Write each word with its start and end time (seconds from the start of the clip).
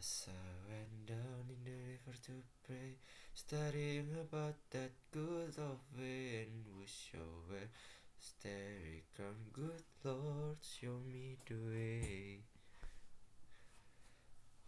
As 0.00 0.28
I 0.28 0.72
went 0.72 1.06
down 1.08 1.44
in 1.50 1.62
the 1.62 1.76
river 1.92 2.16
to 2.24 2.32
pray, 2.66 2.96
studying 3.34 4.08
about 4.18 4.54
that 4.70 4.92
good 5.12 5.52
old 5.58 5.84
way 5.94 6.46
and 6.46 6.64
wish 6.80 7.12
I 7.12 7.18
were 7.18 7.68
starry 8.18 9.04
crown, 9.14 9.36
good 9.52 9.84
Lord, 10.02 10.56
show 10.62 10.96
me 11.06 11.36
the 11.46 11.54
way. 11.68 12.38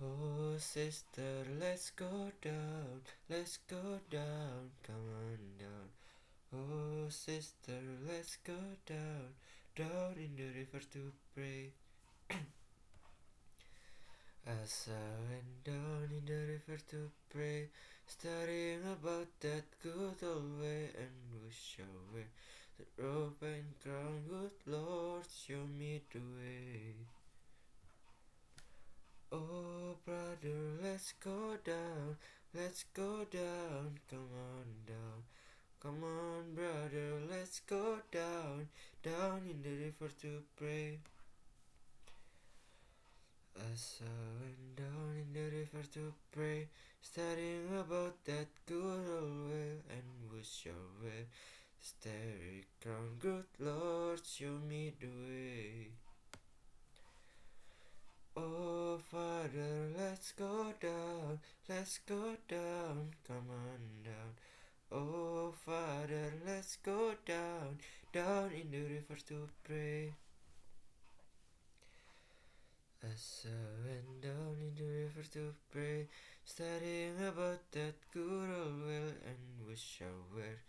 Oh 0.03 0.59
sister, 0.59 1.46
let's 1.59 1.89
go 1.93 2.30
down, 2.43 3.01
let's 3.30 3.57
go 3.57 4.01
down, 4.11 4.73
come 4.83 5.09
on 5.17 5.41
down. 5.59 5.89
Oh 6.53 7.09
sister, 7.09 7.80
let's 8.07 8.37
go 8.37 8.61
down, 8.85 9.33
down 9.75 10.14
in 10.19 10.37
the 10.37 10.59
river 10.59 10.85
to 10.93 11.11
pray. 11.35 11.73
As 14.61 14.89
I 14.89 15.09
went 15.30 15.64
down 15.64 16.11
in 16.11 16.27
the 16.27 16.40
river 16.53 16.79
to 16.90 17.11
pray, 17.31 17.68
studying 18.07 18.82
about 18.85 19.29
that 19.40 19.64
good 19.82 20.18
old 20.22 20.61
way 20.61 20.90
and 20.94 21.43
wish 21.43 21.79
I 21.81 21.89
were 22.13 22.29
the 22.77 23.03
robe 23.03 23.43
and 23.43 23.72
crown, 23.82 24.25
good 24.29 24.53
Lord, 24.67 25.25
show 25.46 25.64
me 25.79 26.03
the 26.13 26.18
way. 26.18 26.94
Oh 29.32 29.96
brother, 30.04 30.61
let's 30.82 31.14
go 31.25 31.57
down, 31.64 32.16
let's 32.55 32.84
go 32.92 33.25
down, 33.30 33.98
come 34.11 34.28
on 34.36 34.66
down. 34.86 35.22
Come 35.80 36.05
on 36.05 36.55
brother, 36.55 37.20
let's 37.30 37.61
go 37.61 37.98
down, 38.12 38.69
down 39.03 39.41
in 39.48 39.62
the 39.62 39.84
river 39.86 40.12
to 40.20 40.42
pray. 40.56 40.98
As 43.56 44.01
I 44.01 44.42
went 44.42 44.77
down 44.77 45.17
in 45.17 45.33
the 45.33 45.56
river 45.56 45.83
to 45.95 46.12
pray, 46.33 46.69
studying 47.01 47.69
about 47.78 48.25
that 48.25 48.48
good 48.67 49.05
old 49.20 49.50
way 49.50 49.81
and 49.91 50.33
wish 50.33 50.67
were 50.67 51.09
the 51.09 51.27
starry 51.81 52.64
crown, 52.81 53.17
good 53.19 53.44
Lord, 53.59 54.20
show 54.27 54.59
me 54.69 54.92
the 55.00 55.06
way. 55.06 55.89
Oh 58.36 58.98
Father, 59.11 59.91
let's 59.98 60.33
go 60.33 60.72
down, 60.81 61.41
let's 61.69 61.98
go 62.06 62.37
down, 62.48 63.11
come 63.27 63.48
on 63.50 64.03
down. 64.05 64.33
Oh 64.91 65.53
Father, 65.64 66.33
let's 66.47 66.77
go 66.77 67.12
down, 67.27 67.78
down 68.12 68.50
in 68.53 68.70
the 68.70 68.83
river 68.94 69.20
to 69.28 69.48
pray. 69.64 70.14
I 73.12 73.18
went 73.86 74.22
down 74.22 74.56
in 74.58 74.74
the 74.74 74.91
river 74.91 75.22
to 75.34 75.52
pray, 75.70 76.08
studying 76.46 77.19
about 77.19 77.60
that 77.72 77.96
good 78.10 78.48
old 78.48 78.86
well 78.86 79.12
and 79.28 79.69
wish 79.69 80.00
I 80.00 80.34
were 80.34 80.60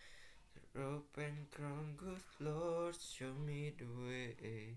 the 0.54 0.82
rope 0.82 1.18
and 1.18 1.50
crown, 1.52 1.94
good 1.96 2.20
Lord, 2.42 2.98
show 3.00 3.32
me 3.46 3.72
the 3.78 3.86
way. 3.86 4.76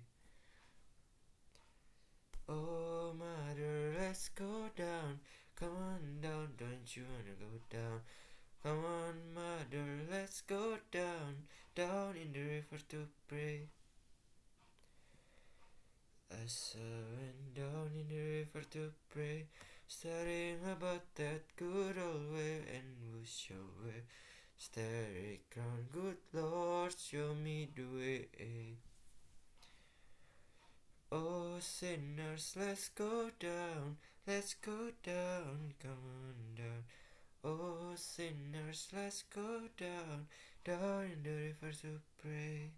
Oh 2.49 3.13
mother, 3.19 3.95
let's 3.99 4.29
go 4.29 4.71
down, 4.77 5.19
come 5.57 5.71
on 5.71 6.21
down, 6.23 6.51
don't 6.57 6.97
you 6.97 7.03
wanna 7.03 7.35
go 7.41 7.59
down? 7.69 8.01
Come 8.63 8.85
on 8.85 9.35
mother, 9.35 10.07
let's 10.09 10.41
go 10.43 10.77
down, 10.93 11.49
down 11.75 12.15
in 12.15 12.33
the 12.33 12.49
river 12.49 12.79
to 12.91 13.09
pray. 13.27 13.63
I 16.31 16.37
went 16.37 17.55
down 17.55 17.91
in 17.99 18.09
the 18.09 18.23
river 18.39 18.63
to 18.73 18.93
pray, 19.11 19.47
staring 19.87 20.59
about 20.71 21.15
that 21.15 21.43
good 21.57 21.97
old 21.99 22.33
way 22.33 22.63
and 22.75 23.19
wish 23.19 23.51
I 23.51 23.85
were 23.85 24.03
starry 24.59 25.41
crown, 25.51 25.87
good 25.93 26.17
Lord, 26.33 26.95
show 26.99 27.35
me 27.35 27.69
the 27.75 27.83
way. 27.83 28.77
Oh 31.13 31.57
sinners, 31.61 32.55
let's 32.59 32.89
go 32.89 33.31
down, 33.39 33.97
let's 34.27 34.55
go 34.55 34.91
down, 35.03 35.75
come 35.81 35.93
on 35.93 36.55
down. 36.57 36.85
Oh 37.45 37.95
sinners, 37.95 38.89
let's 38.95 39.23
go 39.23 39.61
down, 39.79 40.27
down 40.65 41.05
in 41.05 41.23
the 41.23 41.31
river 41.31 41.73
to 41.83 42.01
pray. 42.21 42.71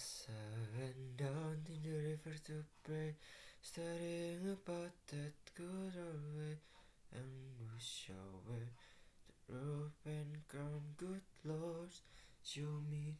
Went 0.00 1.16
down 1.18 1.58
in 1.68 1.82
the 1.82 1.96
river 1.98 2.34
to 2.46 2.64
pray, 2.84 3.14
studying 3.60 4.48
about 4.48 4.92
that 5.08 5.34
good 5.54 5.92
old 5.94 6.38
way 6.38 6.56
and 7.12 7.28
wish 7.74 8.08
I 8.08 8.50
were 8.50 8.70
the 9.46 9.54
robe 9.54 9.92
and 10.06 10.48
crown, 10.48 10.94
good 10.96 11.20
Lord, 11.44 11.90
show 12.42 12.80
me 12.90 13.16